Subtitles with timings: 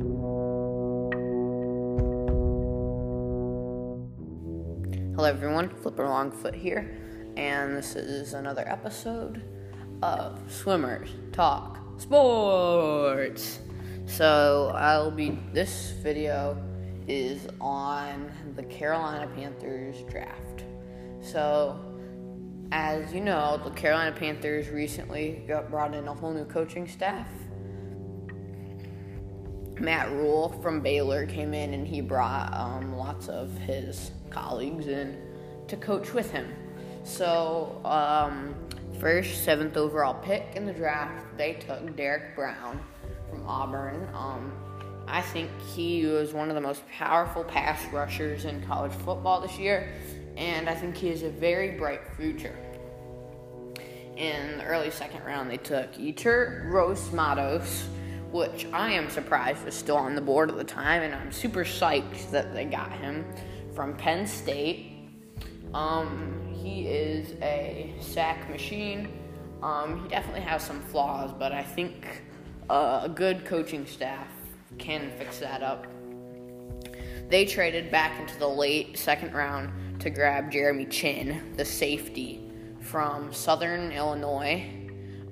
[0.00, 1.10] Hello,
[5.24, 5.70] everyone.
[5.70, 6.96] Flipper Longfoot here,
[7.36, 9.42] and this is another episode
[10.00, 13.58] of Swimmers Talk Sports.
[14.06, 15.36] So, I'll be.
[15.52, 16.56] This video
[17.08, 20.62] is on the Carolina Panthers draft.
[21.20, 21.76] So,
[22.70, 27.26] as you know, the Carolina Panthers recently got brought in a whole new coaching staff.
[29.80, 35.16] Matt Rhule from Baylor came in and he brought um, lots of his colleagues in
[35.68, 36.52] to coach with him.
[37.04, 38.54] So, um,
[39.00, 42.80] first, seventh overall pick in the draft, they took Derrick Brown
[43.30, 44.08] from Auburn.
[44.14, 44.52] Um,
[45.06, 49.58] I think he was one of the most powerful pass rushers in college football this
[49.58, 49.88] year,
[50.36, 52.56] and I think he has a very bright future.
[54.16, 57.86] In the early second round, they took Yetur Gross-Matos
[58.30, 61.64] which I am surprised was still on the board at the time, and I'm super
[61.64, 63.24] psyched that they got him
[63.74, 64.92] from Penn State.
[65.72, 69.08] Um, he is a sack machine.
[69.62, 72.22] Um, he definitely has some flaws, but I think
[72.70, 74.28] uh, a good coaching staff
[74.78, 75.86] can fix that up.
[77.28, 83.32] They traded back into the late second round to grab Jeremy Chinn, the safety from
[83.32, 84.66] Southern Illinois.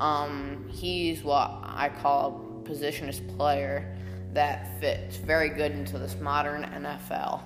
[0.00, 3.96] Um, he's what I call positionist player
[4.32, 7.42] that fits very good into this modern NFL.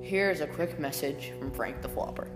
[0.00, 2.28] Here's a quick message from Frank the Flopper.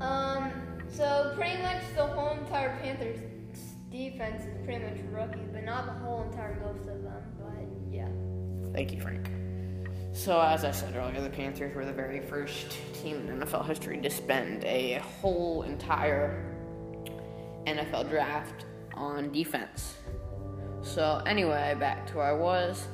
[0.00, 0.50] Um,
[0.88, 3.20] so pretty much the whole entire Panthers
[3.90, 7.22] defense is pretty much rookies, but not the whole entire most of them.
[7.38, 8.08] But yeah.
[8.72, 9.28] Thank you, Frank.
[10.12, 14.00] So, as I said earlier, the Panthers were the very first team in NFL history
[14.00, 16.44] to spend a whole entire
[17.66, 19.94] NFL draft on defense.
[20.82, 22.86] So anyway, back to where I was.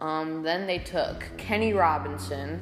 [0.00, 2.60] Um, then they took Kenny Robinson,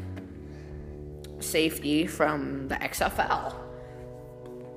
[1.39, 3.55] safety from the XFL,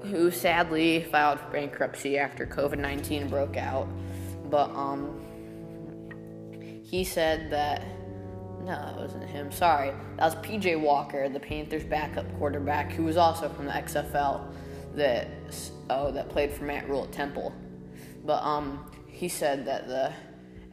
[0.03, 3.87] who sadly filed for bankruptcy after COVID nineteen broke out.
[4.49, 5.21] But um,
[6.83, 7.83] he said that
[8.63, 9.51] no, it wasn't him.
[9.51, 14.41] Sorry, that was PJ Walker, the Panthers' backup quarterback, who was also from the XFL.
[14.95, 15.27] That
[15.89, 17.53] oh, that played for Matt Rhule at Temple.
[18.25, 20.13] But um, he said that the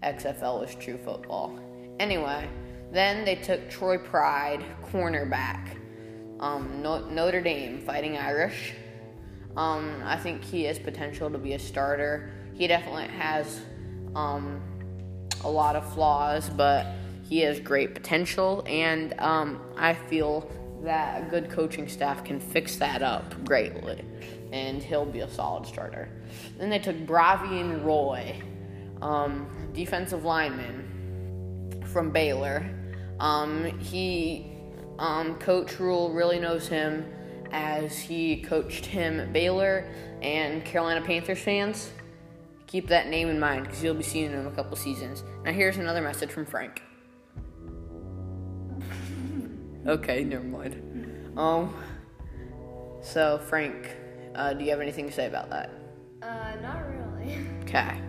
[0.04, 1.58] XFL was true football.
[1.98, 2.48] Anyway,
[2.92, 5.76] then they took Troy Pride, cornerback,
[6.38, 8.72] um, Notre Dame, Fighting Irish.
[9.56, 12.30] Um, I think he has potential to be a starter.
[12.54, 13.62] He definitely has
[14.14, 14.62] um,
[15.42, 16.86] a lot of flaws, but
[17.28, 20.48] he has great potential, and um, I feel
[20.82, 24.04] that a good coaching staff can fix that up greatly
[24.52, 26.08] and he'll be a solid starter.
[26.58, 28.40] Then they took Bravvion Roy,
[29.02, 32.68] um, defensive lineman from Baylor.
[33.20, 34.52] Um, he,
[34.98, 37.12] um, Coach Rhule really knows him
[37.52, 39.88] as he coached him at Baylor
[40.22, 41.90] and Carolina Panthers fans.
[42.66, 45.22] Keep that name in mind because you'll be seeing him in a couple seasons.
[45.44, 46.82] Now, here's another message from Frank.
[49.86, 51.38] Okay, never mind.
[51.38, 51.72] Um,
[53.00, 53.96] so Frank,
[54.34, 55.70] uh, do you have anything to say about that?
[56.22, 57.46] Uh, not really.
[57.66, 58.00] Okay.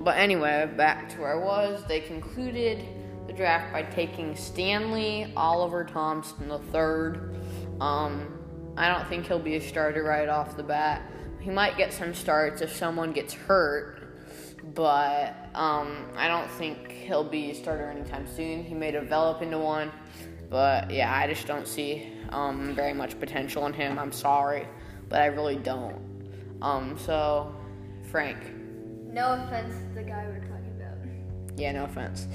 [0.00, 1.84] But anyway, back to where I was.
[1.86, 2.82] They concluded
[3.26, 7.38] the draft by taking Stanley Oliver Thompson III.
[7.80, 8.38] Um,
[8.78, 11.02] I don't think he'll be a starter right off the bat.
[11.40, 14.18] He might get some starts if someone gets hurt,
[14.74, 18.64] but um, I don't think he'll be a starter anytime soon.
[18.64, 19.92] He may develop into one,
[20.48, 23.98] but yeah, I just don't see um, very much potential in him.
[23.98, 24.66] I'm sorry
[25.08, 25.96] but I really don't.
[26.62, 27.54] Um, so,
[28.10, 28.38] Frank.
[29.12, 31.58] No offense to the guy we're talking about.
[31.58, 32.26] Yeah, no offense.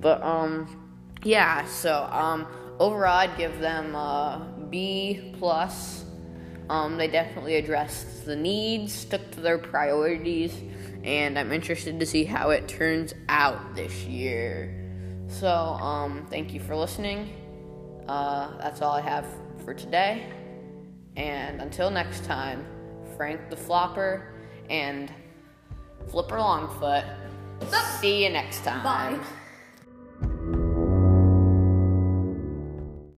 [0.00, 0.90] But, um,
[1.22, 2.46] yeah, so, um,
[2.78, 6.04] overall, I'd give them a B plus.
[6.68, 10.54] Um, they definitely addressed the needs, stuck to their priorities,
[11.02, 14.76] and I'm interested to see how it turns out this year.
[15.26, 17.49] So, um, thank you for listening.
[18.10, 19.24] Uh, that's all I have
[19.64, 20.26] for today.
[21.16, 22.66] And until next time,
[23.16, 24.34] Frank the Flopper
[24.68, 25.12] and
[26.08, 27.04] Flipper Longfoot.
[28.00, 28.82] See you next time.
[28.82, 29.24] Bye.